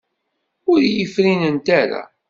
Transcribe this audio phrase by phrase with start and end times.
[0.71, 2.01] Ur iyi-frinent ara.